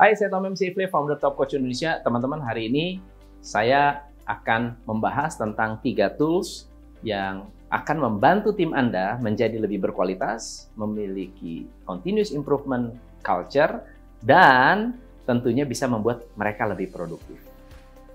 Hai, 0.00 0.16
saya 0.16 0.32
Tom 0.32 0.48
M. 0.48 0.56
Sifle, 0.56 0.88
founder 0.88 1.20
Top 1.20 1.36
Coach 1.36 1.60
Indonesia. 1.60 2.00
Teman-teman, 2.00 2.40
hari 2.40 2.72
ini 2.72 3.04
saya 3.44 4.08
akan 4.24 4.80
membahas 4.88 5.36
tentang 5.36 5.76
tiga 5.84 6.08
tools 6.08 6.72
yang 7.04 7.52
akan 7.68 8.08
membantu 8.08 8.56
tim 8.56 8.72
Anda 8.72 9.20
menjadi 9.20 9.60
lebih 9.60 9.84
berkualitas, 9.84 10.72
memiliki 10.72 11.68
continuous 11.84 12.32
improvement 12.32 12.96
culture, 13.20 13.84
dan 14.24 14.96
tentunya 15.28 15.68
bisa 15.68 15.84
membuat 15.84 16.24
mereka 16.32 16.64
lebih 16.64 16.88
produktif. 16.88 17.36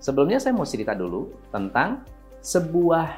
Sebelumnya 0.02 0.42
saya 0.42 0.58
mau 0.58 0.66
cerita 0.66 0.90
dulu 0.90 1.30
tentang 1.54 2.02
sebuah 2.42 3.08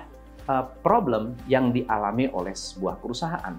uh, 0.45 0.69
problem 0.85 1.33
yang 1.49 1.73
dialami 1.73 2.29
oleh 2.37 2.53
sebuah 2.53 3.01
perusahaan 3.01 3.57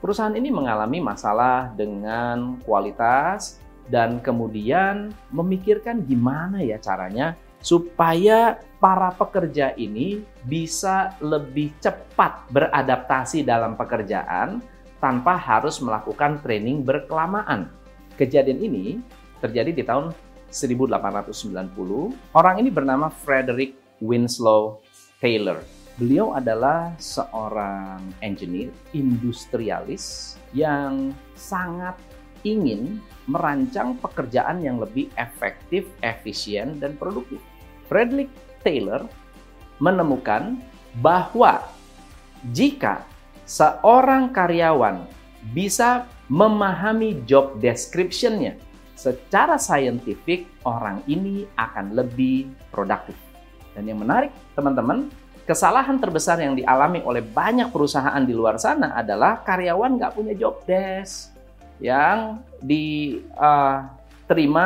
perusahaan 0.00 0.32
ini 0.32 0.48
mengalami 0.48 0.96
masalah 0.96 1.76
dengan 1.76 2.56
kualitas 2.64 3.60
dan 3.90 4.22
kemudian 4.22 5.10
memikirkan 5.34 6.06
gimana 6.06 6.62
ya 6.62 6.78
caranya 6.78 7.34
supaya 7.60 8.56
para 8.80 9.12
pekerja 9.12 9.76
ini 9.76 10.24
bisa 10.48 11.12
lebih 11.20 11.76
cepat 11.82 12.48
beradaptasi 12.48 13.44
dalam 13.44 13.76
pekerjaan 13.76 14.64
tanpa 15.02 15.36
harus 15.36 15.82
melakukan 15.84 16.40
training 16.40 16.80
berkelamaan. 16.80 17.68
Kejadian 18.16 18.60
ini 18.64 18.84
terjadi 19.44 19.72
di 19.72 19.84
tahun 19.84 20.16
1890. 20.48 22.32
Orang 22.32 22.56
ini 22.60 22.68
bernama 22.72 23.08
Frederick 23.12 23.76
Winslow 24.00 24.80
Taylor. 25.20 25.60
Beliau 26.00 26.32
adalah 26.32 26.96
seorang 26.96 28.00
engineer, 28.24 28.72
industrialis 28.96 30.36
yang 30.56 31.12
sangat 31.36 31.96
ingin 32.42 32.98
merancang 33.28 33.94
pekerjaan 34.00 34.64
yang 34.64 34.82
lebih 34.82 35.12
efektif, 35.14 35.86
efisien, 36.02 36.80
dan 36.82 36.98
produktif. 36.98 37.38
Frederick 37.86 38.30
Taylor 38.62 39.06
menemukan 39.78 40.58
bahwa 40.98 41.62
jika 42.50 43.06
seorang 43.46 44.30
karyawan 44.30 45.06
bisa 45.54 46.06
memahami 46.30 47.22
job 47.26 47.58
description-nya 47.58 48.54
secara 48.94 49.56
saintifik, 49.56 50.46
orang 50.62 51.00
ini 51.08 51.48
akan 51.56 51.96
lebih 51.96 52.52
produktif. 52.68 53.16
Dan 53.72 53.88
yang 53.88 53.98
menarik, 54.02 54.30
teman-teman, 54.52 55.08
kesalahan 55.48 55.96
terbesar 55.96 56.36
yang 56.38 56.52
dialami 56.54 57.00
oleh 57.02 57.24
banyak 57.24 57.72
perusahaan 57.72 58.20
di 58.22 58.36
luar 58.36 58.60
sana 58.60 58.92
adalah 58.92 59.40
karyawan 59.40 59.96
nggak 59.96 60.14
punya 60.14 60.34
job 60.36 60.62
desk 60.68 61.39
yang 61.80 62.44
diterima 62.60 63.00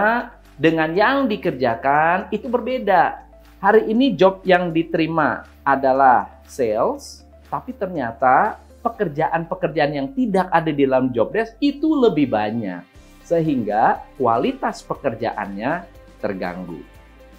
uh, 0.03 0.35
dengan 0.59 0.91
yang 0.95 1.31
dikerjakan 1.31 2.29
itu 2.35 2.47
berbeda. 2.51 3.23
Hari 3.63 3.89
ini 3.89 4.13
job 4.13 4.45
yang 4.45 4.75
diterima 4.75 5.49
adalah 5.65 6.29
sales, 6.45 7.25
tapi 7.49 7.73
ternyata 7.73 8.61
pekerjaan-pekerjaan 8.85 9.93
yang 9.97 10.13
tidak 10.13 10.53
ada 10.53 10.69
di 10.69 10.85
dalam 10.85 11.09
job 11.09 11.33
desk 11.33 11.57
itu 11.65 11.89
lebih 11.97 12.29
banyak. 12.29 12.85
Sehingga 13.25 14.05
kualitas 14.21 14.85
pekerjaannya 14.85 15.89
terganggu. 16.21 16.85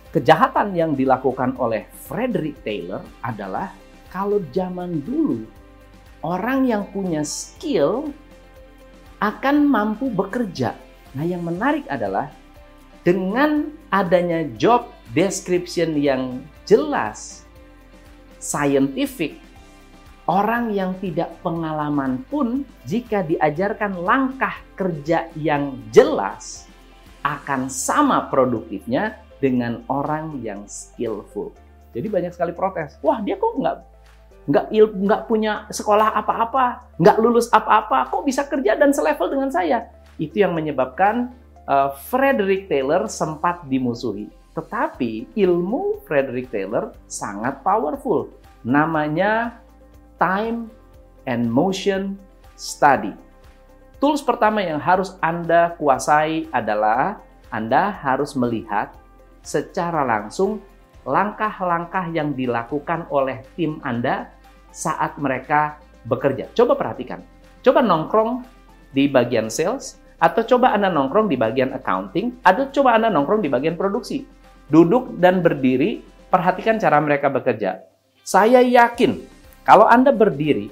Kejahatan 0.10 0.74
yang 0.74 0.98
dilakukan 0.98 1.54
oleh 1.62 1.86
Frederick 2.10 2.58
Taylor 2.66 3.06
adalah 3.22 3.70
kalau 4.10 4.42
zaman 4.50 5.04
dulu 5.06 5.46
orang 6.26 6.66
yang 6.66 6.88
punya 6.90 7.22
skill 7.22 8.10
akan 9.20 9.68
mampu 9.68 10.12
bekerja. 10.12 10.76
Nah, 11.16 11.24
yang 11.24 11.44
menarik 11.44 11.88
adalah 11.88 12.32
dengan 13.06 13.72
adanya 13.94 14.44
job 14.60 14.92
description 15.16 15.96
yang 15.96 16.44
jelas, 16.68 17.46
scientific, 18.42 19.40
orang 20.26 20.74
yang 20.74 20.98
tidak 21.00 21.32
pengalaman 21.46 22.26
pun 22.28 22.66
jika 22.84 23.22
diajarkan 23.22 24.02
langkah 24.02 24.58
kerja 24.74 25.30
yang 25.38 25.78
jelas 25.94 26.66
akan 27.22 27.70
sama 27.70 28.28
produktifnya 28.30 29.18
dengan 29.40 29.86
orang 29.90 30.42
yang 30.42 30.66
skillful. 30.66 31.54
Jadi 31.96 32.08
banyak 32.12 32.32
sekali 32.36 32.52
protes. 32.52 33.00
Wah 33.00 33.24
dia 33.24 33.40
kok 33.40 33.56
nggak 33.56 33.95
nggak 34.46 34.66
il 34.70 34.86
nggak 34.94 35.26
punya 35.26 35.66
sekolah 35.74 36.14
apa-apa, 36.14 36.96
nggak 37.02 37.18
lulus 37.18 37.50
apa-apa, 37.50 38.14
kok 38.14 38.24
bisa 38.26 38.46
kerja 38.46 38.78
dan 38.78 38.94
selevel 38.94 39.34
dengan 39.34 39.50
saya? 39.50 39.90
Itu 40.22 40.46
yang 40.46 40.54
menyebabkan 40.54 41.34
uh, 41.66 41.98
Frederick 42.08 42.70
Taylor 42.70 43.10
sempat 43.10 43.66
dimusuhi. 43.66 44.30
Tetapi 44.56 45.36
ilmu 45.36 46.00
Frederick 46.08 46.48
Taylor 46.54 46.96
sangat 47.12 47.60
powerful. 47.66 48.32
Namanya 48.64 49.60
time 50.16 50.72
and 51.28 51.50
motion 51.50 52.16
study. 52.56 53.12
Tools 54.00 54.24
pertama 54.24 54.64
yang 54.64 54.80
harus 54.80 55.18
Anda 55.20 55.76
kuasai 55.76 56.48
adalah 56.54 57.20
Anda 57.52 57.92
harus 57.92 58.38
melihat 58.38 58.96
secara 59.44 60.06
langsung 60.06 60.64
langkah-langkah 61.06 62.10
yang 62.10 62.34
dilakukan 62.34 63.06
oleh 63.14 63.46
tim 63.54 63.78
Anda 63.86 64.35
saat 64.76 65.16
mereka 65.16 65.80
bekerja. 66.04 66.52
Coba 66.52 66.76
perhatikan. 66.76 67.24
Coba 67.64 67.80
nongkrong 67.80 68.44
di 68.92 69.08
bagian 69.08 69.48
sales, 69.48 69.96
atau 70.20 70.44
coba 70.44 70.76
Anda 70.76 70.92
nongkrong 70.92 71.32
di 71.32 71.40
bagian 71.40 71.72
accounting, 71.72 72.44
atau 72.44 72.68
coba 72.76 73.00
Anda 73.00 73.08
nongkrong 73.08 73.40
di 73.40 73.48
bagian 73.48 73.80
produksi. 73.80 74.28
Duduk 74.68 75.16
dan 75.16 75.40
berdiri, 75.40 76.04
perhatikan 76.28 76.76
cara 76.76 77.00
mereka 77.00 77.32
bekerja. 77.32 77.88
Saya 78.26 78.60
yakin 78.60 79.24
kalau 79.64 79.88
Anda 79.88 80.12
berdiri 80.12 80.68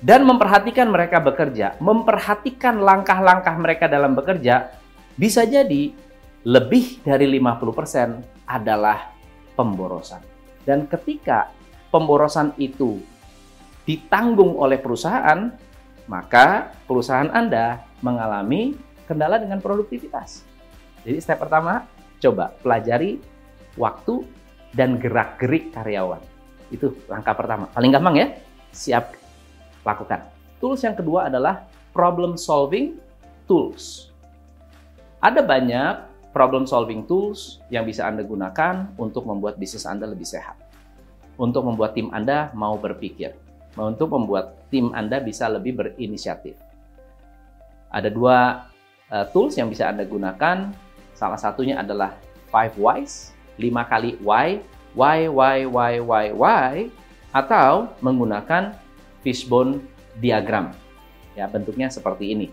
dan 0.00 0.24
memperhatikan 0.24 0.90
mereka 0.90 1.20
bekerja, 1.20 1.76
memperhatikan 1.78 2.80
langkah-langkah 2.80 3.54
mereka 3.56 3.86
dalam 3.86 4.12
bekerja, 4.12 4.74
bisa 5.14 5.46
jadi 5.46 5.94
lebih 6.44 7.00
dari 7.00 7.26
50% 7.40 8.44
adalah 8.44 9.14
pemborosan. 9.56 10.20
Dan 10.64 10.84
ketika 10.90 11.48
pemborosan 11.94 12.50
itu 12.58 12.98
ditanggung 13.86 14.58
oleh 14.58 14.82
perusahaan, 14.82 15.54
maka 16.10 16.74
perusahaan 16.90 17.30
Anda 17.30 17.86
mengalami 18.02 18.74
kendala 19.06 19.38
dengan 19.38 19.62
produktivitas. 19.62 20.42
Jadi 21.06 21.22
step 21.22 21.38
pertama, 21.38 21.86
coba 22.18 22.50
pelajari 22.66 23.22
waktu 23.78 24.26
dan 24.74 24.98
gerak-gerik 24.98 25.70
karyawan. 25.70 26.18
Itu 26.74 26.98
langkah 27.06 27.38
pertama. 27.38 27.70
Paling 27.70 27.94
gampang 27.94 28.16
ya, 28.18 28.26
siap 28.74 29.14
lakukan. 29.86 30.26
Tools 30.58 30.82
yang 30.82 30.98
kedua 30.98 31.30
adalah 31.30 31.68
problem 31.94 32.34
solving 32.34 32.98
tools. 33.46 34.10
Ada 35.22 35.44
banyak 35.44 35.94
problem 36.34 36.66
solving 36.66 37.06
tools 37.06 37.62
yang 37.70 37.86
bisa 37.86 38.08
Anda 38.08 38.26
gunakan 38.26 38.96
untuk 38.98 39.28
membuat 39.28 39.60
bisnis 39.60 39.86
Anda 39.86 40.10
lebih 40.10 40.26
sehat. 40.26 40.63
Untuk 41.34 41.66
membuat 41.66 41.98
tim 41.98 42.10
Anda 42.14 42.54
mau 42.54 42.78
berpikir. 42.78 43.34
Untuk 43.74 44.14
membuat 44.14 44.70
tim 44.70 44.94
Anda 44.94 45.18
bisa 45.18 45.50
lebih 45.50 45.74
berinisiatif. 45.74 46.54
Ada 47.90 48.10
dua 48.10 48.70
uh, 49.10 49.26
tools 49.34 49.58
yang 49.58 49.70
bisa 49.70 49.90
Anda 49.90 50.06
gunakan. 50.06 50.70
Salah 51.14 51.38
satunya 51.38 51.78
adalah 51.78 52.14
five 52.50 52.74
whys, 52.78 53.34
lima 53.58 53.86
kali 53.86 54.18
why, 54.22 54.62
why, 54.94 55.26
why, 55.30 55.66
why, 55.66 55.94
why, 56.02 56.26
why, 56.34 56.74
atau 57.34 57.90
menggunakan 58.02 58.74
fishbone 59.22 59.82
diagram. 60.22 60.74
Ya, 61.34 61.50
bentuknya 61.50 61.90
seperti 61.90 62.34
ini. 62.34 62.46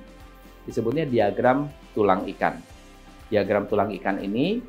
Disebutnya 0.66 1.06
diagram 1.06 1.70
tulang 1.94 2.26
ikan 2.38 2.58
diagram 3.32 3.66
tulang 3.66 3.90
ikan 3.96 4.20
ini 4.20 4.60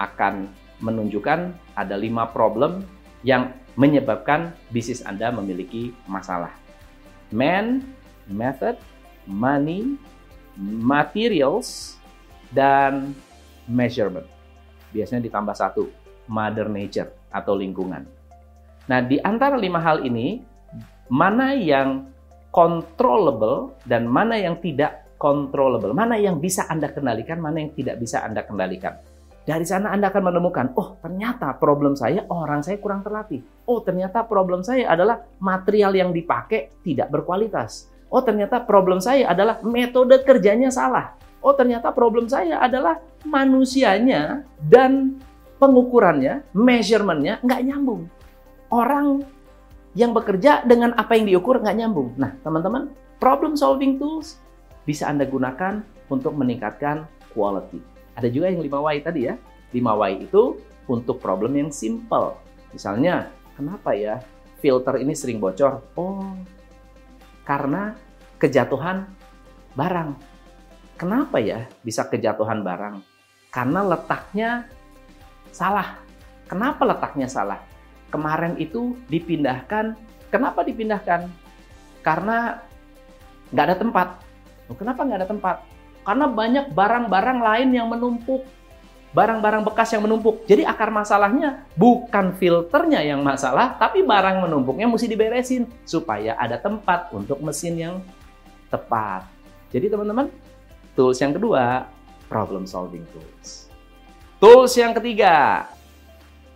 akan 0.00 0.48
menunjukkan 0.80 1.52
ada 1.76 1.94
lima 1.94 2.26
problem 2.32 2.82
yang 3.22 3.54
menyebabkan 3.78 4.52
bisnis 4.68 5.00
Anda 5.02 5.32
memiliki 5.32 5.96
masalah. 6.04 6.52
Man, 7.32 7.86
method, 8.28 8.76
money, 9.24 9.96
materials, 10.60 11.96
dan 12.52 13.16
measurement. 13.64 14.28
Biasanya 14.92 15.24
ditambah 15.24 15.56
satu, 15.56 15.88
mother 16.28 16.68
nature 16.68 17.08
atau 17.32 17.56
lingkungan. 17.56 18.04
Nah, 18.86 19.00
di 19.00 19.16
antara 19.24 19.56
lima 19.56 19.80
hal 19.80 20.04
ini, 20.04 20.44
mana 21.08 21.56
yang 21.56 22.12
controllable 22.52 23.80
dan 23.88 24.04
mana 24.04 24.36
yang 24.36 24.60
tidak 24.60 25.08
controllable. 25.16 25.96
Mana 25.96 26.20
yang 26.20 26.36
bisa 26.42 26.68
Anda 26.68 26.92
kendalikan, 26.92 27.40
mana 27.40 27.64
yang 27.64 27.72
tidak 27.72 27.96
bisa 28.02 28.20
Anda 28.20 28.44
kendalikan. 28.44 29.00
Dari 29.42 29.66
sana 29.66 29.90
Anda 29.90 30.14
akan 30.14 30.22
menemukan, 30.30 30.66
oh 30.78 30.94
ternyata 31.02 31.50
problem 31.58 31.98
saya 31.98 32.22
orang 32.30 32.62
saya 32.62 32.78
kurang 32.78 33.02
terlatih. 33.02 33.42
Oh 33.66 33.82
ternyata 33.82 34.22
problem 34.22 34.62
saya 34.62 34.86
adalah 34.86 35.18
material 35.42 35.90
yang 35.98 36.10
dipakai 36.14 36.70
tidak 36.86 37.10
berkualitas. 37.10 37.90
Oh 38.06 38.22
ternyata 38.22 38.62
problem 38.62 39.02
saya 39.02 39.26
adalah 39.34 39.58
metode 39.66 40.14
kerjanya 40.22 40.70
salah. 40.70 41.18
Oh 41.42 41.58
ternyata 41.58 41.90
problem 41.90 42.30
saya 42.30 42.62
adalah 42.62 43.02
manusianya 43.26 44.46
dan 44.62 45.18
pengukurannya, 45.58 46.46
measurementnya 46.54 47.42
nggak 47.42 47.62
nyambung. 47.66 48.06
Orang 48.70 49.26
yang 49.98 50.14
bekerja 50.14 50.62
dengan 50.62 50.94
apa 50.94 51.18
yang 51.18 51.26
diukur 51.26 51.58
nggak 51.58 51.82
nyambung. 51.82 52.14
Nah 52.14 52.30
teman-teman, 52.46 52.94
problem 53.18 53.58
solving 53.58 53.98
tools 53.98 54.38
bisa 54.86 55.10
Anda 55.10 55.26
gunakan 55.26 55.82
untuk 56.14 56.38
meningkatkan 56.38 57.10
quality. 57.34 57.91
Ada 58.16 58.28
juga 58.28 58.52
yang 58.52 58.60
5Y 58.64 58.96
tadi 59.04 59.20
ya. 59.28 59.34
5Y 59.72 60.28
itu 60.28 60.60
untuk 60.88 61.16
problem 61.22 61.56
yang 61.56 61.70
simple. 61.72 62.36
Misalnya, 62.72 63.32
kenapa 63.56 63.96
ya 63.96 64.20
filter 64.60 65.00
ini 65.00 65.16
sering 65.16 65.40
bocor? 65.40 65.80
Oh, 65.96 66.36
karena 67.42 67.96
kejatuhan 68.38 69.06
barang. 69.74 70.14
Kenapa 70.98 71.42
ya 71.42 71.66
bisa 71.82 72.06
kejatuhan 72.06 72.62
barang? 72.62 73.02
Karena 73.50 73.80
letaknya 73.82 74.70
salah. 75.50 75.98
Kenapa 76.46 76.86
letaknya 76.86 77.26
salah? 77.26 77.60
Kemarin 78.12 78.54
itu 78.60 78.94
dipindahkan. 79.08 79.96
Kenapa 80.30 80.62
dipindahkan? 80.62 81.28
Karena 82.04 82.60
nggak 83.50 83.66
ada 83.66 83.76
tempat. 83.76 84.08
Kenapa 84.78 85.00
nggak 85.04 85.20
ada 85.24 85.28
tempat? 85.28 85.56
Karena 86.02 86.26
banyak 86.26 86.74
barang-barang 86.74 87.38
lain 87.42 87.68
yang 87.74 87.86
menumpuk. 87.90 88.42
Barang-barang 89.12 89.68
bekas 89.68 89.92
yang 89.92 90.08
menumpuk. 90.08 90.48
Jadi 90.48 90.64
akar 90.64 90.88
masalahnya 90.88 91.68
bukan 91.76 92.32
filternya 92.32 93.04
yang 93.04 93.20
masalah, 93.20 93.76
tapi 93.76 94.00
barang 94.00 94.48
menumpuknya 94.48 94.88
mesti 94.88 95.04
diberesin 95.04 95.68
supaya 95.84 96.32
ada 96.40 96.56
tempat 96.56 97.12
untuk 97.12 97.36
mesin 97.44 97.76
yang 97.76 97.94
tepat. 98.72 99.28
Jadi 99.68 99.92
teman-teman, 99.92 100.32
tools 100.96 101.20
yang 101.20 101.36
kedua, 101.36 101.84
problem 102.24 102.64
solving 102.64 103.04
tools. 103.12 103.68
Tools 104.40 104.72
yang 104.80 104.96
ketiga, 104.96 105.68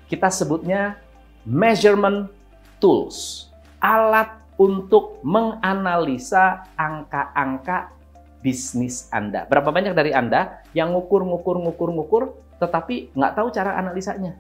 kita 0.09 0.33
sebutnya 0.33 0.97
measurement 1.45 2.33
tools. 2.81 3.49
Alat 3.85 4.33
untuk 4.57 5.21
menganalisa 5.21 6.65
angka-angka 6.81 7.96
bisnis 8.41 9.09
Anda. 9.13 9.45
Berapa 9.49 9.73
banyak 9.73 9.93
dari 9.97 10.13
Anda 10.13 10.61
yang 10.77 10.93
ngukur, 10.93 11.25
ngukur, 11.25 11.57
ngukur, 11.61 11.91
ngukur, 11.93 12.23
tetapi 12.63 13.13
nggak 13.17 13.33
tahu 13.37 13.49
cara 13.53 13.77
analisanya? 13.77 14.37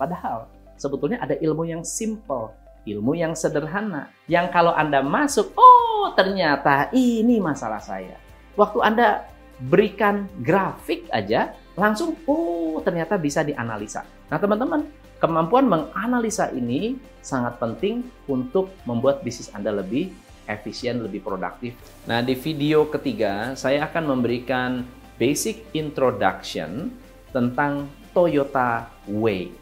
Padahal 0.00 0.48
sebetulnya 0.80 1.20
ada 1.20 1.36
ilmu 1.36 1.68
yang 1.68 1.82
simple, 1.84 2.54
ilmu 2.88 3.12
yang 3.18 3.36
sederhana, 3.36 4.08
yang 4.26 4.48
kalau 4.48 4.72
Anda 4.72 5.04
masuk, 5.04 5.52
oh 5.54 6.16
ternyata 6.16 6.88
ini 6.96 7.36
masalah 7.38 7.82
saya. 7.82 8.16
Waktu 8.56 8.78
Anda 8.80 9.28
berikan 9.60 10.24
grafik 10.40 11.06
aja, 11.12 11.52
langsung, 11.76 12.16
oh 12.24 12.80
ternyata 12.80 13.20
bisa 13.20 13.44
dianalisa. 13.44 14.08
Nah 14.32 14.40
teman-teman, 14.40 14.88
kemampuan 15.20 15.68
menganalisa 15.68 16.48
ini 16.56 16.96
sangat 17.20 17.60
penting 17.60 18.08
untuk 18.24 18.72
membuat 18.88 19.20
bisnis 19.20 19.52
Anda 19.52 19.76
lebih 19.76 20.08
efisien, 20.50 20.98
lebih 20.98 21.22
produktif. 21.22 21.78
Nah, 22.10 22.20
di 22.20 22.34
video 22.34 22.90
ketiga 22.90 23.54
saya 23.54 23.86
akan 23.86 24.18
memberikan 24.18 24.82
basic 25.16 25.70
introduction 25.76 26.90
tentang 27.30 27.86
Toyota 28.10 28.90
Way. 29.06 29.54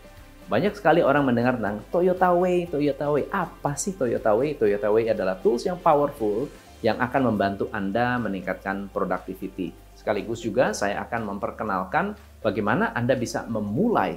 Banyak 0.48 0.72
sekali 0.72 1.04
orang 1.04 1.28
mendengar 1.28 1.60
tentang 1.60 1.84
Toyota 1.92 2.32
Way, 2.32 2.72
Toyota 2.72 3.12
Way. 3.12 3.28
Apa 3.28 3.76
sih 3.76 3.92
Toyota 3.92 4.32
Way? 4.32 4.56
Toyota 4.56 4.88
Way 4.88 5.12
adalah 5.12 5.36
tools 5.44 5.68
yang 5.68 5.76
powerful 5.76 6.48
yang 6.80 6.96
akan 6.96 7.34
membantu 7.34 7.68
Anda 7.68 8.16
meningkatkan 8.16 8.88
productivity. 8.88 9.76
Sekaligus 9.98 10.40
juga 10.40 10.72
saya 10.72 11.04
akan 11.04 11.36
memperkenalkan 11.36 12.16
bagaimana 12.40 12.94
Anda 12.96 13.18
bisa 13.18 13.44
memulai 13.50 14.16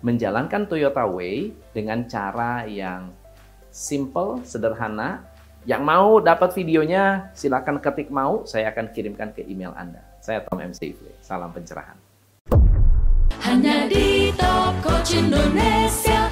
menjalankan 0.00 0.70
Toyota 0.70 1.04
Way 1.04 1.52
dengan 1.74 2.06
cara 2.06 2.64
yang 2.64 3.10
simple, 3.74 4.46
sederhana, 4.46 5.26
yang 5.68 5.84
mau 5.84 6.16
dapat 6.16 6.56
videonya, 6.56 7.28
silakan 7.36 7.76
ketik 7.76 8.08
mau, 8.08 8.48
saya 8.48 8.72
akan 8.72 8.88
kirimkan 8.88 9.36
ke 9.36 9.44
email 9.44 9.76
Anda. 9.76 10.00
Saya 10.24 10.40
Tom 10.48 10.64
MC 10.64 10.96
Ifle. 10.96 11.12
Salam 11.20 11.52
pencerahan. 11.52 11.92
Hanya 13.44 13.84
di 13.84 14.32
Top 14.32 14.72
Coach 14.80 15.12
Indonesia. 15.12 16.27